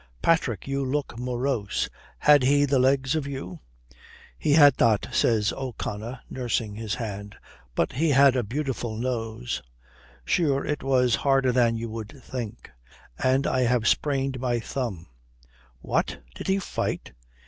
"Patrick, 0.23 0.67
you 0.67 0.83
look 0.83 1.19
morose. 1.19 1.87
Had 2.17 2.41
he 2.41 2.65
the 2.65 2.79
legs 2.79 3.15
of 3.15 3.27
you?" 3.27 3.59
"He 4.35 4.53
had 4.53 4.79
not," 4.79 5.07
says 5.11 5.53
O'Connor, 5.55 6.21
nursing 6.27 6.73
his 6.73 6.95
hand. 6.95 7.35
"But 7.75 7.91
he 7.91 8.09
had 8.09 8.35
a 8.35 8.41
beautiful 8.41 8.97
nose. 8.97 9.61
Sure, 10.25 10.65
it 10.65 10.81
was 10.81 11.13
harder 11.17 11.51
than 11.51 11.75
you 11.75 11.87
would 11.87 12.19
think. 12.23 12.71
And 13.23 13.45
I 13.45 13.61
have 13.61 13.87
sprained 13.87 14.39
my 14.39 14.59
thumb." 14.59 15.05
"What, 15.81 16.17
did 16.33 16.47
he 16.47 16.57
fight?" 16.57 17.11